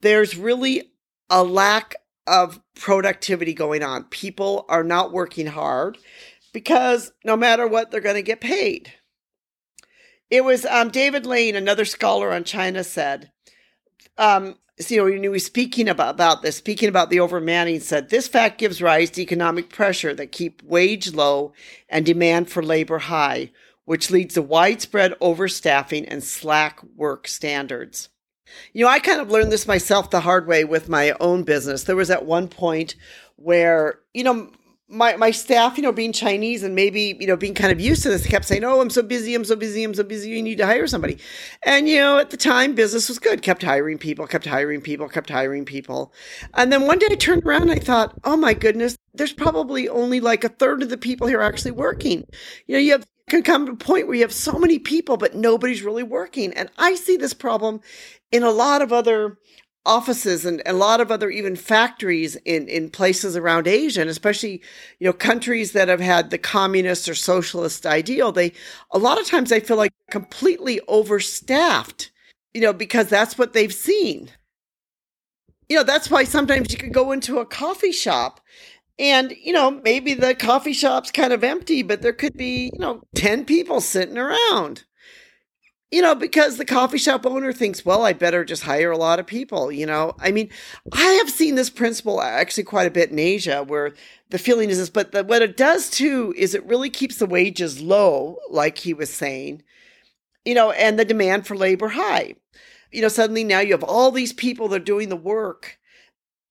there's 0.00 0.36
really 0.36 0.90
a 1.30 1.44
lack 1.44 1.94
of 2.26 2.60
productivity 2.74 3.54
going 3.54 3.82
on. 3.82 4.04
People 4.04 4.66
are 4.68 4.84
not 4.84 5.12
working 5.12 5.46
hard 5.46 5.96
because 6.52 7.12
no 7.24 7.36
matter 7.36 7.66
what, 7.66 7.90
they're 7.90 8.00
going 8.00 8.16
to 8.16 8.22
get 8.22 8.40
paid. 8.40 8.92
It 10.30 10.44
was 10.44 10.66
um, 10.66 10.90
David 10.90 11.24
Lane, 11.24 11.54
another 11.56 11.84
scholar 11.84 12.32
on 12.32 12.44
China, 12.44 12.82
said, 12.84 13.30
um, 14.18 14.56
you 14.88 14.98
know, 14.98 15.04
when 15.04 15.22
he 15.22 15.28
was 15.28 15.44
speaking 15.44 15.88
about, 15.88 16.14
about 16.14 16.42
this, 16.42 16.56
speaking 16.56 16.88
about 16.88 17.10
the 17.10 17.18
overmanning, 17.18 17.82
said 17.82 18.08
this 18.08 18.28
fact 18.28 18.58
gives 18.58 18.82
rise 18.82 19.10
to 19.10 19.22
economic 19.22 19.70
pressure 19.70 20.14
that 20.14 20.32
keep 20.32 20.62
wage 20.62 21.12
low 21.12 21.52
and 21.88 22.06
demand 22.06 22.50
for 22.50 22.62
labor 22.62 22.98
high, 22.98 23.50
which 23.84 24.10
leads 24.10 24.34
to 24.34 24.42
widespread 24.42 25.18
overstaffing 25.20 26.04
and 26.08 26.22
slack 26.22 26.80
work 26.96 27.26
standards. 27.26 28.08
You 28.72 28.84
know, 28.84 28.90
I 28.90 28.98
kind 28.98 29.20
of 29.20 29.30
learned 29.30 29.52
this 29.52 29.66
myself 29.66 30.10
the 30.10 30.20
hard 30.20 30.46
way 30.46 30.64
with 30.64 30.88
my 30.88 31.14
own 31.20 31.42
business. 31.42 31.84
There 31.84 31.96
was 31.96 32.10
at 32.10 32.24
one 32.24 32.48
point 32.48 32.94
where, 33.36 34.00
you 34.14 34.24
know, 34.24 34.50
my, 34.90 35.16
my 35.16 35.30
staff, 35.30 35.76
you 35.76 35.82
know, 35.82 35.92
being 35.92 36.12
Chinese 36.12 36.62
and 36.62 36.74
maybe, 36.74 37.16
you 37.20 37.26
know, 37.26 37.36
being 37.36 37.54
kind 37.54 37.70
of 37.70 37.78
used 37.78 38.02
to 38.04 38.08
this, 38.08 38.26
kept 38.26 38.46
saying, 38.46 38.64
Oh, 38.64 38.80
I'm 38.80 38.88
so 38.90 39.02
busy. 39.02 39.34
I'm 39.34 39.44
so 39.44 39.54
busy. 39.54 39.84
I'm 39.84 39.94
so 39.94 40.02
busy. 40.02 40.30
You 40.30 40.42
need 40.42 40.58
to 40.58 40.66
hire 40.66 40.86
somebody. 40.86 41.18
And, 41.64 41.88
you 41.88 41.98
know, 41.98 42.18
at 42.18 42.30
the 42.30 42.38
time, 42.38 42.74
business 42.74 43.08
was 43.08 43.18
good, 43.18 43.42
kept 43.42 43.62
hiring 43.62 43.98
people, 43.98 44.26
kept 44.26 44.46
hiring 44.46 44.80
people, 44.80 45.08
kept 45.08 45.28
hiring 45.28 45.66
people. 45.66 46.12
And 46.54 46.72
then 46.72 46.86
one 46.86 46.98
day 46.98 47.08
I 47.10 47.16
turned 47.16 47.44
around 47.44 47.62
and 47.62 47.72
I 47.72 47.78
thought, 47.78 48.14
Oh 48.24 48.36
my 48.36 48.54
goodness, 48.54 48.96
there's 49.12 49.32
probably 49.32 49.88
only 49.88 50.20
like 50.20 50.44
a 50.44 50.48
third 50.48 50.82
of 50.82 50.88
the 50.88 50.98
people 50.98 51.26
here 51.26 51.42
actually 51.42 51.72
working. 51.72 52.26
You 52.66 52.74
know, 52.74 52.80
you 52.80 52.92
have 52.92 53.04
can 53.28 53.42
come 53.42 53.66
to 53.66 53.72
a 53.72 53.76
point 53.76 54.06
where 54.06 54.16
you 54.16 54.22
have 54.22 54.32
so 54.32 54.58
many 54.58 54.78
people, 54.78 55.18
but 55.18 55.34
nobody's 55.34 55.82
really 55.82 56.02
working. 56.02 56.52
And 56.54 56.70
I 56.78 56.94
see 56.94 57.18
this 57.18 57.34
problem 57.34 57.80
in 58.32 58.42
a 58.42 58.50
lot 58.50 58.80
of 58.80 58.90
other 58.90 59.38
offices 59.88 60.44
and 60.44 60.62
a 60.66 60.74
lot 60.74 61.00
of 61.00 61.10
other 61.10 61.30
even 61.30 61.56
factories 61.56 62.36
in, 62.44 62.68
in 62.68 62.90
places 62.90 63.36
around 63.36 63.66
Asia, 63.66 64.02
and 64.02 64.10
especially, 64.10 64.62
you 65.00 65.06
know, 65.06 65.12
countries 65.12 65.72
that 65.72 65.88
have 65.88 66.00
had 66.00 66.30
the 66.30 66.38
communist 66.38 67.08
or 67.08 67.14
socialist 67.14 67.86
ideal, 67.86 68.30
they 68.30 68.52
a 68.92 68.98
lot 68.98 69.18
of 69.20 69.26
times 69.26 69.50
I 69.50 69.60
feel 69.60 69.78
like 69.78 69.92
completely 70.10 70.80
overstaffed, 70.88 72.10
you 72.52 72.60
know, 72.60 72.74
because 72.74 73.08
that's 73.08 73.38
what 73.38 73.54
they've 73.54 73.74
seen. 73.74 74.30
You 75.68 75.76
know, 75.76 75.82
that's 75.82 76.10
why 76.10 76.24
sometimes 76.24 76.70
you 76.70 76.78
could 76.78 76.92
go 76.92 77.10
into 77.12 77.38
a 77.38 77.46
coffee 77.46 77.92
shop 77.92 78.40
and, 78.98 79.32
you 79.42 79.52
know, 79.52 79.70
maybe 79.70 80.14
the 80.14 80.34
coffee 80.34 80.72
shop's 80.72 81.10
kind 81.10 81.32
of 81.32 81.44
empty, 81.44 81.82
but 81.82 82.02
there 82.02 82.12
could 82.12 82.36
be, 82.36 82.70
you 82.72 82.78
know, 82.78 83.02
10 83.14 83.44
people 83.44 83.80
sitting 83.80 84.18
around 84.18 84.84
you 85.90 86.02
know, 86.02 86.14
because 86.14 86.58
the 86.58 86.66
coffee 86.66 86.98
shop 86.98 87.24
owner 87.24 87.52
thinks, 87.52 87.84
well, 87.84 88.02
I 88.02 88.12
better 88.12 88.44
just 88.44 88.64
hire 88.64 88.90
a 88.90 88.98
lot 88.98 89.18
of 89.18 89.26
people, 89.26 89.72
you 89.72 89.86
know. 89.86 90.14
I 90.18 90.32
mean, 90.32 90.50
I 90.92 91.12
have 91.12 91.30
seen 91.30 91.54
this 91.54 91.70
principle 91.70 92.20
actually 92.20 92.64
quite 92.64 92.86
a 92.86 92.90
bit 92.90 93.10
in 93.10 93.18
Asia 93.18 93.62
where 93.62 93.94
the 94.28 94.38
feeling 94.38 94.68
is 94.68 94.78
this, 94.78 94.90
but 94.90 95.12
the, 95.12 95.24
what 95.24 95.40
it 95.40 95.56
does 95.56 95.88
too 95.88 96.34
is 96.36 96.54
it 96.54 96.66
really 96.66 96.90
keeps 96.90 97.16
the 97.16 97.26
wages 97.26 97.80
low, 97.80 98.36
like 98.50 98.78
he 98.78 98.92
was 98.92 99.12
saying, 99.12 99.62
you 100.44 100.54
know, 100.54 100.72
and 100.72 100.98
the 100.98 101.06
demand 101.06 101.46
for 101.46 101.56
labor 101.56 101.88
high. 101.88 102.34
You 102.92 103.02
know, 103.02 103.08
suddenly 103.08 103.44
now 103.44 103.60
you 103.60 103.72
have 103.72 103.82
all 103.82 104.10
these 104.10 104.32
people 104.34 104.68
that 104.68 104.82
are 104.82 104.84
doing 104.84 105.08
the 105.08 105.16
work 105.16 105.78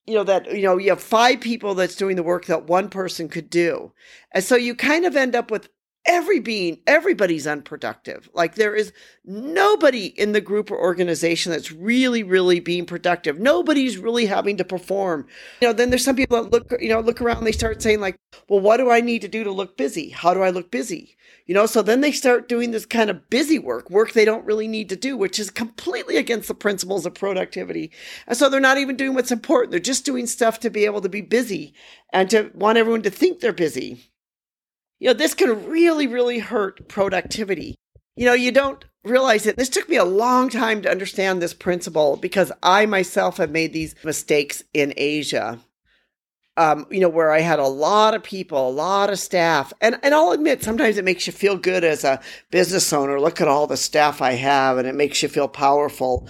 you 0.07 0.15
know 0.15 0.23
that 0.23 0.55
you 0.55 0.63
know 0.63 0.77
you 0.77 0.89
have 0.89 1.01
five 1.01 1.41
people 1.41 1.75
that's 1.75 1.97
doing 1.97 2.15
the 2.15 2.23
work 2.23 2.45
that 2.45 2.65
one 2.65 2.87
person 2.87 3.27
could 3.27 3.49
do 3.49 3.91
and 4.31 4.41
so 4.41 4.55
you 4.55 4.73
kind 4.73 5.05
of 5.05 5.17
end 5.17 5.35
up 5.35 5.51
with 5.51 5.67
every 6.07 6.39
being, 6.39 6.79
everybody's 6.87 7.45
unproductive. 7.45 8.29
Like 8.33 8.55
there 8.55 8.73
is 8.73 8.93
nobody 9.25 10.05
in 10.05 10.31
the 10.31 10.41
group 10.41 10.71
or 10.71 10.79
organization 10.79 11.51
that's 11.51 11.71
really, 11.71 12.23
really 12.23 12.59
being 12.59 12.85
productive. 12.85 13.39
Nobody's 13.39 13.97
really 13.97 14.25
having 14.25 14.57
to 14.57 14.63
perform. 14.63 15.27
You 15.61 15.67
know, 15.67 15.73
then 15.73 15.89
there's 15.89 16.05
some 16.05 16.15
people 16.15 16.41
that 16.41 16.51
look, 16.51 16.73
you 16.79 16.89
know, 16.89 17.01
look 17.01 17.21
around 17.21 17.43
they 17.43 17.51
start 17.51 17.81
saying 17.81 17.99
like, 17.99 18.17
well, 18.47 18.61
what 18.61 18.77
do 18.77 18.89
I 18.89 19.01
need 19.01 19.21
to 19.21 19.27
do 19.27 19.43
to 19.43 19.51
look 19.51 19.77
busy? 19.77 20.09
How 20.09 20.33
do 20.33 20.41
I 20.41 20.49
look 20.49 20.71
busy? 20.71 21.17
You 21.45 21.53
know, 21.53 21.65
so 21.65 21.81
then 21.81 22.01
they 22.01 22.11
start 22.11 22.49
doing 22.49 22.71
this 22.71 22.85
kind 22.85 23.09
of 23.09 23.29
busy 23.29 23.57
work, 23.57 23.89
work 23.89 24.11
they 24.11 24.25
don't 24.25 24.45
really 24.45 24.67
need 24.67 24.89
to 24.89 24.97
do, 24.97 25.15
which 25.15 25.39
is 25.39 25.49
completely 25.49 26.17
against 26.17 26.49
the 26.49 26.53
principles 26.53 27.05
of 27.05 27.13
productivity. 27.13 27.91
And 28.27 28.37
so 28.37 28.49
they're 28.49 28.59
not 28.59 28.77
even 28.77 28.97
doing 28.97 29.13
what's 29.13 29.31
important. 29.31 29.71
They're 29.71 29.79
just 29.79 30.05
doing 30.05 30.27
stuff 30.27 30.59
to 30.61 30.69
be 30.69 30.85
able 30.85 31.01
to 31.01 31.09
be 31.09 31.21
busy 31.21 31.73
and 32.11 32.29
to 32.31 32.51
want 32.53 32.77
everyone 32.77 33.01
to 33.03 33.09
think 33.09 33.39
they're 33.39 33.53
busy 33.53 34.09
you 34.99 35.07
know, 35.07 35.13
this 35.13 35.33
can 35.33 35.67
really, 35.67 36.07
really 36.07 36.39
hurt 36.39 36.87
productivity. 36.87 37.75
You 38.15 38.25
know, 38.25 38.33
you 38.33 38.51
don't 38.51 38.83
realize 39.03 39.45
it. 39.45 39.57
This 39.57 39.69
took 39.69 39.87
me 39.87 39.95
a 39.95 40.05
long 40.05 40.49
time 40.49 40.81
to 40.81 40.91
understand 40.91 41.41
this 41.41 41.53
principle 41.53 42.17
because 42.17 42.51
I 42.63 42.85
myself 42.85 43.37
have 43.37 43.51
made 43.51 43.73
these 43.73 43.95
mistakes 44.03 44.63
in 44.73 44.93
Asia. 44.97 45.59
Um, 46.57 46.87
you 46.89 46.99
know, 46.99 47.09
where 47.09 47.31
I 47.31 47.41
had 47.41 47.59
a 47.59 47.67
lot 47.67 48.15
of 48.15 48.23
people, 48.23 48.67
a 48.67 48.71
lot 48.71 49.11
of 49.11 49.19
staff. 49.19 49.71
And, 49.79 49.99
and 50.01 50.15
I'll 50.15 50.31
admit, 50.31 50.63
sometimes 50.63 50.97
it 50.97 51.05
makes 51.05 51.27
you 51.27 51.33
feel 51.33 51.55
good 51.55 51.83
as 51.83 52.03
a 52.03 52.19
business 52.49 52.91
owner. 52.91 53.21
Look 53.21 53.39
at 53.39 53.47
all 53.47 53.67
the 53.67 53.77
staff 53.77 54.23
I 54.23 54.31
have, 54.31 54.79
and 54.79 54.87
it 54.87 54.95
makes 54.95 55.21
you 55.21 55.29
feel 55.29 55.47
powerful. 55.47 56.27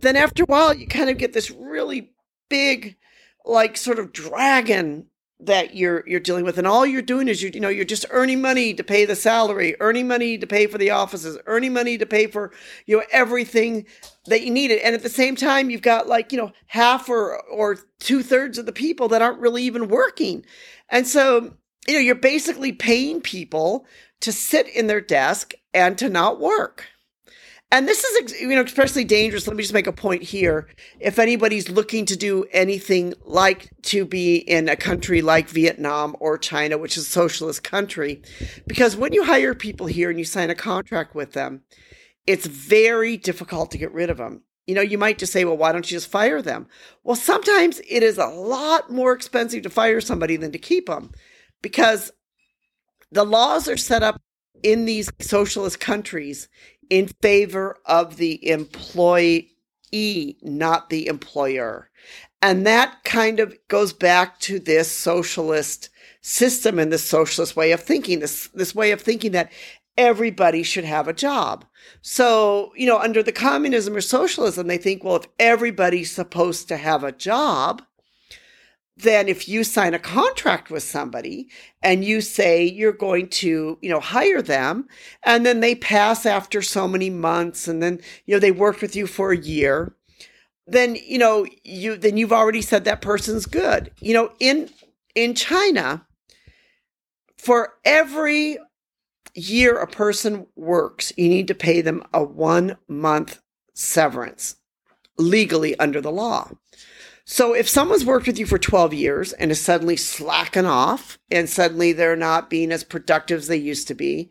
Then 0.00 0.16
after 0.16 0.42
a 0.42 0.46
while, 0.46 0.74
you 0.74 0.86
kind 0.86 1.08
of 1.08 1.16
get 1.16 1.32
this 1.32 1.50
really 1.50 2.10
big, 2.50 2.98
like 3.46 3.78
sort 3.78 3.98
of 3.98 4.12
dragon 4.12 5.06
that 5.42 5.74
you're 5.74 6.04
you're 6.06 6.20
dealing 6.20 6.44
with. 6.44 6.58
And 6.58 6.66
all 6.66 6.84
you're 6.84 7.02
doing 7.02 7.28
is 7.28 7.42
you 7.42 7.50
you 7.52 7.60
know 7.60 7.68
you're 7.68 7.84
just 7.84 8.06
earning 8.10 8.40
money 8.40 8.74
to 8.74 8.84
pay 8.84 9.04
the 9.04 9.16
salary 9.16 9.76
earning 9.80 10.06
money 10.08 10.38
to 10.38 10.46
pay 10.46 10.66
for 10.66 10.78
the 10.78 10.90
offices 10.90 11.38
earning 11.46 11.72
money 11.72 11.98
to 11.98 12.06
pay 12.06 12.26
for 12.26 12.52
you 12.86 12.98
know 12.98 13.04
everything 13.10 13.86
that 14.26 14.42
you 14.42 14.50
needed. 14.50 14.80
And 14.80 14.94
at 14.94 15.02
the 15.02 15.08
same 15.08 15.36
time 15.36 15.70
you've 15.70 15.82
got 15.82 16.06
like 16.06 16.32
you 16.32 16.38
know 16.38 16.52
half 16.66 17.08
or 17.08 17.40
or 17.44 17.78
two-thirds 17.98 18.58
of 18.58 18.66
the 18.66 18.72
people 18.72 19.08
that 19.08 19.22
aren't 19.22 19.40
really 19.40 19.62
even 19.64 19.88
working. 19.88 20.44
And 20.88 21.06
so 21.06 21.54
you 21.88 21.94
know 21.94 22.00
you're 22.00 22.14
basically 22.14 22.72
paying 22.72 23.20
people 23.20 23.86
to 24.20 24.32
sit 24.32 24.68
in 24.68 24.86
their 24.86 25.00
desk 25.00 25.54
and 25.72 25.96
to 25.98 26.08
not 26.08 26.40
work 26.40 26.86
and 27.72 27.86
this 27.86 28.02
is, 28.02 28.40
you 28.40 28.48
know, 28.48 28.62
especially 28.62 29.04
dangerous. 29.04 29.46
Let 29.46 29.56
me 29.56 29.62
just 29.62 29.74
make 29.74 29.86
a 29.86 29.92
point 29.92 30.22
here. 30.24 30.68
If 30.98 31.20
anybody's 31.20 31.70
looking 31.70 32.04
to 32.06 32.16
do 32.16 32.44
anything 32.50 33.14
like 33.24 33.70
to 33.82 34.04
be 34.04 34.36
in 34.36 34.68
a 34.68 34.74
country 34.74 35.22
like 35.22 35.48
Vietnam 35.48 36.16
or 36.18 36.36
China, 36.36 36.78
which 36.78 36.96
is 36.96 37.04
a 37.04 37.10
socialist 37.10 37.62
country, 37.62 38.22
because 38.66 38.96
when 38.96 39.12
you 39.12 39.24
hire 39.24 39.54
people 39.54 39.86
here 39.86 40.10
and 40.10 40.18
you 40.18 40.24
sign 40.24 40.50
a 40.50 40.54
contract 40.54 41.14
with 41.14 41.32
them, 41.32 41.62
it's 42.26 42.46
very 42.46 43.16
difficult 43.16 43.70
to 43.70 43.78
get 43.78 43.92
rid 43.92 44.10
of 44.10 44.16
them. 44.16 44.42
You 44.66 44.74
know, 44.74 44.82
you 44.82 44.98
might 44.98 45.18
just 45.18 45.32
say, 45.32 45.44
well, 45.44 45.56
why 45.56 45.70
don't 45.70 45.88
you 45.90 45.96
just 45.96 46.10
fire 46.10 46.42
them? 46.42 46.66
Well, 47.04 47.16
sometimes 47.16 47.80
it 47.88 48.02
is 48.02 48.18
a 48.18 48.26
lot 48.26 48.90
more 48.90 49.12
expensive 49.12 49.62
to 49.62 49.70
fire 49.70 50.00
somebody 50.00 50.36
than 50.36 50.52
to 50.52 50.58
keep 50.58 50.86
them 50.86 51.12
because 51.62 52.10
the 53.12 53.24
laws 53.24 53.68
are 53.68 53.76
set 53.76 54.02
up 54.02 54.20
in 54.62 54.84
these 54.84 55.10
socialist 55.20 55.80
countries 55.80 56.48
in 56.90 57.08
favor 57.22 57.78
of 57.86 58.16
the 58.16 58.46
employee, 58.48 59.48
not 60.42 60.90
the 60.90 61.06
employer. 61.06 61.88
And 62.42 62.66
that 62.66 63.04
kind 63.04 63.40
of 63.40 63.56
goes 63.68 63.92
back 63.92 64.40
to 64.40 64.58
this 64.58 64.90
socialist 64.90 65.88
system 66.20 66.78
and 66.78 66.92
this 66.92 67.04
socialist 67.04 67.56
way 67.56 67.72
of 67.72 67.80
thinking, 67.80 68.20
this, 68.20 68.48
this 68.48 68.74
way 68.74 68.90
of 68.90 69.00
thinking 69.00 69.32
that 69.32 69.52
everybody 69.96 70.62
should 70.62 70.84
have 70.84 71.08
a 71.08 71.12
job. 71.12 71.64
So, 72.02 72.72
you 72.76 72.86
know, 72.86 72.98
under 72.98 73.22
the 73.22 73.32
communism 73.32 73.96
or 73.96 74.00
socialism, 74.00 74.66
they 74.66 74.78
think, 74.78 75.04
well, 75.04 75.16
if 75.16 75.26
everybody's 75.38 76.10
supposed 76.10 76.68
to 76.68 76.76
have 76.76 77.04
a 77.04 77.12
job, 77.12 77.82
then 79.02 79.28
if 79.28 79.48
you 79.48 79.64
sign 79.64 79.94
a 79.94 79.98
contract 79.98 80.70
with 80.70 80.82
somebody 80.82 81.48
and 81.82 82.04
you 82.04 82.20
say 82.20 82.64
you're 82.64 82.92
going 82.92 83.28
to, 83.28 83.78
you 83.80 83.90
know, 83.90 84.00
hire 84.00 84.42
them 84.42 84.88
and 85.22 85.44
then 85.44 85.60
they 85.60 85.74
pass 85.74 86.26
after 86.26 86.62
so 86.62 86.88
many 86.88 87.10
months 87.10 87.68
and 87.68 87.82
then, 87.82 88.00
you 88.26 88.34
know, 88.34 88.40
they 88.40 88.50
worked 88.52 88.82
with 88.82 88.96
you 88.96 89.06
for 89.06 89.32
a 89.32 89.38
year, 89.38 89.94
then, 90.66 90.96
you 91.06 91.18
know, 91.18 91.46
you 91.64 91.96
then 91.96 92.16
you've 92.16 92.32
already 92.32 92.62
said 92.62 92.84
that 92.84 93.00
person's 93.02 93.46
good. 93.46 93.90
You 94.00 94.14
know, 94.14 94.32
in 94.38 94.70
in 95.14 95.34
China, 95.34 96.06
for 97.36 97.74
every 97.84 98.58
year 99.34 99.76
a 99.78 99.86
person 99.86 100.46
works, 100.56 101.12
you 101.16 101.28
need 101.28 101.48
to 101.48 101.54
pay 101.54 101.80
them 101.80 102.04
a 102.12 102.22
1 102.22 102.76
month 102.88 103.40
severance 103.74 104.56
legally 105.18 105.78
under 105.78 106.00
the 106.00 106.12
law. 106.12 106.50
So 107.32 107.54
if 107.54 107.68
someone's 107.68 108.04
worked 108.04 108.26
with 108.26 108.40
you 108.40 108.44
for 108.44 108.58
12 108.58 108.92
years 108.92 109.32
and 109.34 109.52
is 109.52 109.60
suddenly 109.60 109.96
slacking 109.96 110.66
off 110.66 111.16
and 111.30 111.48
suddenly 111.48 111.92
they're 111.92 112.16
not 112.16 112.50
being 112.50 112.72
as 112.72 112.82
productive 112.82 113.38
as 113.38 113.46
they 113.46 113.56
used 113.56 113.86
to 113.86 113.94
be, 113.94 114.30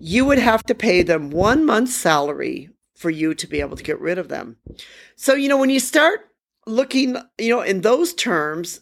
you 0.00 0.24
would 0.24 0.40
have 0.40 0.64
to 0.64 0.74
pay 0.74 1.04
them 1.04 1.30
one 1.30 1.64
month's 1.64 1.94
salary 1.94 2.68
for 2.96 3.08
you 3.08 3.34
to 3.34 3.46
be 3.46 3.60
able 3.60 3.76
to 3.76 3.84
get 3.84 4.00
rid 4.00 4.18
of 4.18 4.26
them. 4.26 4.56
So, 5.14 5.34
you 5.34 5.48
know, 5.48 5.58
when 5.58 5.70
you 5.70 5.78
start 5.78 6.22
looking, 6.66 7.16
you 7.38 7.54
know, 7.54 7.62
in 7.62 7.82
those 7.82 8.14
terms, 8.14 8.80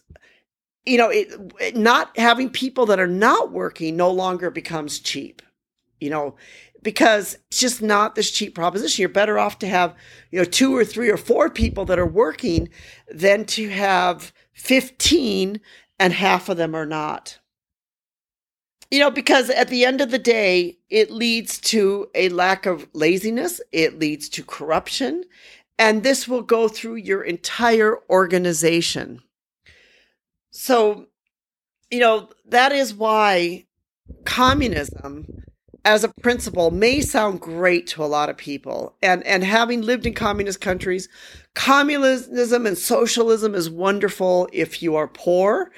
you 0.87 0.97
know, 0.97 1.09
it, 1.09 1.27
it 1.61 1.77
not 1.77 2.17
having 2.17 2.49
people 2.49 2.87
that 2.87 2.99
are 2.99 3.05
not 3.05 3.51
working 3.51 3.95
no 3.95 4.09
longer 4.09 4.49
becomes 4.49 4.97
cheap. 4.97 5.43
You 5.99 6.09
know, 6.09 6.35
because 6.81 7.37
it's 7.47 7.59
just 7.59 7.81
not 7.81 8.15
this 8.15 8.31
cheap 8.31 8.55
proposition. 8.55 9.01
You're 9.01 9.09
better 9.09 9.37
off 9.37 9.59
to 9.59 9.67
have, 9.67 9.95
you 10.31 10.39
know, 10.39 10.45
two 10.45 10.75
or 10.75 10.85
three 10.85 11.09
or 11.09 11.17
four 11.17 11.49
people 11.49 11.85
that 11.85 11.99
are 11.99 12.05
working 12.05 12.69
than 13.09 13.45
to 13.45 13.69
have 13.69 14.31
15 14.53 15.59
and 15.99 16.13
half 16.13 16.49
of 16.49 16.57
them 16.57 16.75
are 16.75 16.85
not. 16.85 17.39
You 18.91 18.99
know, 18.99 19.11
because 19.11 19.49
at 19.51 19.67
the 19.67 19.85
end 19.85 20.01
of 20.01 20.09
the 20.09 20.19
day, 20.19 20.79
it 20.89 21.11
leads 21.11 21.59
to 21.61 22.09
a 22.15 22.29
lack 22.29 22.65
of 22.65 22.87
laziness, 22.93 23.61
it 23.71 23.99
leads 23.99 24.29
to 24.29 24.43
corruption, 24.43 25.25
and 25.77 26.01
this 26.01 26.27
will 26.27 26.41
go 26.41 26.67
through 26.67 26.95
your 26.95 27.21
entire 27.21 27.97
organization. 28.09 29.21
So, 30.49 31.07
you 31.91 31.99
know, 31.99 32.29
that 32.47 32.71
is 32.71 32.93
why 32.93 33.67
communism 34.25 35.38
as 35.85 36.03
a 36.03 36.13
principle 36.21 36.71
may 36.71 37.01
sound 37.01 37.41
great 37.41 37.87
to 37.87 38.03
a 38.03 38.07
lot 38.07 38.29
of 38.29 38.37
people. 38.37 38.95
And 39.01 39.25
and 39.25 39.43
having 39.43 39.81
lived 39.81 40.05
in 40.05 40.13
communist 40.13 40.61
countries, 40.61 41.09
communism 41.55 42.65
and 42.65 42.77
socialism 42.77 43.55
is 43.55 43.69
wonderful 43.69 44.49
if 44.51 44.81
you 44.81 44.95
are 44.95 45.07
poor, 45.07 45.71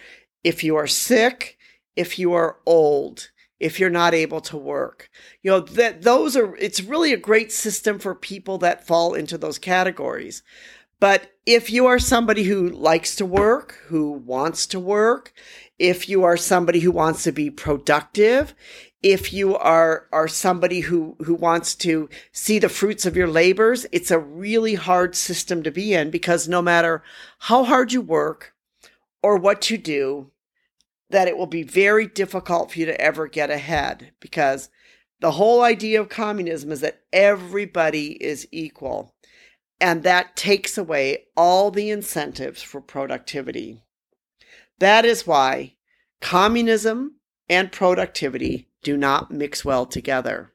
if 0.43 0.63
you 0.63 0.75
are 0.75 0.87
sick, 0.87 1.57
if 1.95 2.17
you 2.17 2.33
are 2.33 2.57
old, 2.65 3.31
if 3.59 3.79
you're 3.79 3.89
not 3.89 4.13
able 4.13 4.41
to 4.41 4.57
work. 4.57 5.09
You 5.43 5.51
know, 5.51 5.59
that 5.59 6.01
those 6.01 6.35
are 6.35 6.55
it's 6.57 6.81
really 6.81 7.13
a 7.13 7.17
great 7.17 7.51
system 7.51 7.99
for 7.99 8.15
people 8.15 8.57
that 8.59 8.85
fall 8.85 9.13
into 9.13 9.37
those 9.37 9.59
categories. 9.59 10.43
But 11.01 11.31
if 11.47 11.71
you 11.71 11.87
are 11.87 11.97
somebody 11.97 12.43
who 12.43 12.69
likes 12.69 13.15
to 13.15 13.25
work, 13.25 13.75
who 13.87 14.11
wants 14.11 14.67
to 14.67 14.79
work, 14.79 15.33
if 15.79 16.07
you 16.07 16.23
are 16.23 16.37
somebody 16.37 16.81
who 16.81 16.91
wants 16.91 17.23
to 17.23 17.31
be 17.31 17.49
productive, 17.49 18.53
if 19.01 19.33
you 19.33 19.57
are 19.57 20.07
are 20.11 20.27
somebody 20.27 20.81
who 20.81 21.15
who 21.23 21.33
wants 21.33 21.73
to 21.73 22.07
see 22.31 22.59
the 22.59 22.69
fruits 22.69 23.07
of 23.07 23.17
your 23.17 23.27
labors 23.27 23.87
it's 23.91 24.11
a 24.11 24.19
really 24.19 24.75
hard 24.75 25.15
system 25.15 25.63
to 25.63 25.71
be 25.71 25.91
in 25.91 26.11
because 26.11 26.47
no 26.47 26.61
matter 26.61 27.01
how 27.39 27.63
hard 27.63 27.91
you 27.91 27.99
work 27.99 28.53
or 29.23 29.37
what 29.37 29.71
you 29.71 29.77
do 29.79 30.29
that 31.09 31.27
it 31.27 31.35
will 31.35 31.47
be 31.47 31.63
very 31.63 32.05
difficult 32.05 32.71
for 32.71 32.77
you 32.77 32.85
to 32.85 33.01
ever 33.01 33.25
get 33.25 33.49
ahead 33.49 34.11
because 34.19 34.69
the 35.19 35.31
whole 35.31 35.63
idea 35.63 35.99
of 35.99 36.07
communism 36.07 36.71
is 36.71 36.81
that 36.81 37.01
everybody 37.11 38.23
is 38.23 38.47
equal 38.51 39.10
and 39.81 40.03
that 40.03 40.35
takes 40.35 40.77
away 40.77 41.25
all 41.35 41.71
the 41.71 41.89
incentives 41.89 42.61
for 42.61 42.79
productivity 42.79 43.81
that 44.81 45.05
is 45.05 45.27
why 45.27 45.75
communism 46.21 47.17
and 47.47 47.71
productivity 47.71 48.67
do 48.81 48.97
not 48.97 49.29
mix 49.29 49.63
well 49.63 49.85
together. 49.85 50.53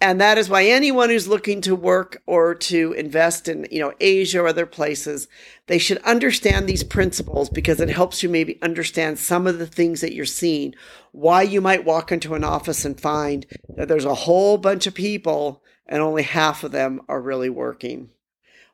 And 0.00 0.20
that 0.20 0.38
is 0.38 0.48
why 0.48 0.66
anyone 0.66 1.10
who's 1.10 1.26
looking 1.26 1.60
to 1.62 1.74
work 1.74 2.22
or 2.24 2.54
to 2.54 2.92
invest 2.92 3.48
in, 3.48 3.66
you 3.72 3.80
know, 3.80 3.94
Asia 3.98 4.42
or 4.42 4.46
other 4.46 4.64
places, 4.64 5.26
they 5.66 5.78
should 5.78 5.98
understand 6.04 6.68
these 6.68 6.84
principles 6.84 7.50
because 7.50 7.80
it 7.80 7.88
helps 7.88 8.22
you 8.22 8.28
maybe 8.28 8.62
understand 8.62 9.18
some 9.18 9.48
of 9.48 9.58
the 9.58 9.66
things 9.66 10.02
that 10.02 10.14
you're 10.14 10.24
seeing. 10.24 10.72
Why 11.10 11.42
you 11.42 11.60
might 11.60 11.84
walk 11.84 12.12
into 12.12 12.36
an 12.36 12.44
office 12.44 12.84
and 12.84 13.00
find 13.00 13.44
that 13.76 13.88
there's 13.88 14.04
a 14.04 14.14
whole 14.14 14.56
bunch 14.56 14.86
of 14.86 14.94
people 14.94 15.64
and 15.84 16.00
only 16.00 16.22
half 16.22 16.62
of 16.62 16.70
them 16.70 17.00
are 17.08 17.20
really 17.20 17.50
working. 17.50 18.10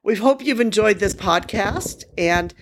We 0.05 0.17
hope 0.17 0.45
you've 0.45 0.61
enjoyed 0.61 0.99
this 0.99 1.15
podcast 1.15 2.05
and 2.19 2.53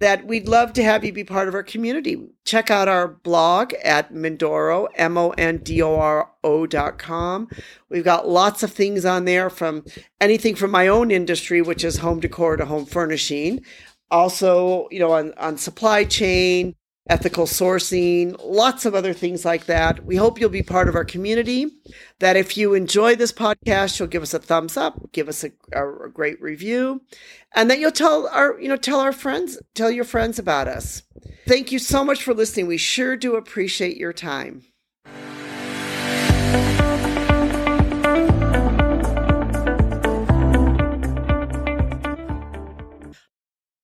that 0.00 0.26
we'd 0.26 0.48
love 0.48 0.72
to 0.72 0.82
have 0.82 1.04
you 1.04 1.12
be 1.12 1.24
part 1.24 1.46
of 1.46 1.52
our 1.52 1.62
community. 1.62 2.26
Check 2.46 2.70
out 2.70 2.88
our 2.88 3.06
blog 3.06 3.74
at 3.84 4.14
Mondoro, 4.14 4.88
M-O-N-D-O-R-O 4.94 6.66
dot 6.66 6.98
com. 6.98 7.48
We've 7.90 8.02
got 8.04 8.26
lots 8.26 8.62
of 8.62 8.72
things 8.72 9.04
on 9.04 9.26
there 9.26 9.50
from 9.50 9.84
anything 10.22 10.54
from 10.54 10.70
my 10.70 10.88
own 10.88 11.10
industry, 11.10 11.60
which 11.60 11.84
is 11.84 11.98
home 11.98 12.20
decor 12.20 12.56
to 12.56 12.64
home 12.64 12.86
furnishing. 12.86 13.62
Also, 14.10 14.88
you 14.90 14.98
know, 14.98 15.12
on, 15.12 15.34
on 15.36 15.58
supply 15.58 16.04
chain, 16.04 16.74
ethical 17.08 17.46
sourcing, 17.46 18.36
lots 18.44 18.84
of 18.84 18.94
other 18.94 19.12
things 19.12 19.44
like 19.44 19.66
that. 19.66 20.04
We 20.04 20.16
hope 20.16 20.40
you'll 20.40 20.50
be 20.50 20.62
part 20.62 20.88
of 20.88 20.94
our 20.94 21.04
community. 21.04 21.66
That 22.18 22.36
if 22.36 22.56
you 22.56 22.74
enjoy 22.74 23.16
this 23.16 23.32
podcast, 23.32 23.98
you'll 23.98 24.08
give 24.08 24.22
us 24.22 24.34
a 24.34 24.38
thumbs 24.38 24.76
up, 24.76 25.12
give 25.12 25.28
us 25.28 25.44
a, 25.44 25.50
a, 25.72 26.08
great 26.08 26.40
review, 26.40 27.02
and 27.54 27.70
that 27.70 27.78
you'll 27.78 27.92
tell 27.92 28.28
our, 28.28 28.58
you 28.60 28.68
know, 28.68 28.76
tell 28.76 29.00
our 29.00 29.12
friends, 29.12 29.58
tell 29.74 29.90
your 29.90 30.04
friends 30.04 30.38
about 30.38 30.68
us. 30.68 31.02
Thank 31.46 31.70
you 31.72 31.78
so 31.78 32.04
much 32.04 32.22
for 32.22 32.34
listening. 32.34 32.66
We 32.66 32.78
sure 32.78 33.16
do 33.16 33.36
appreciate 33.36 33.96
your 33.96 34.12
time. 34.12 34.62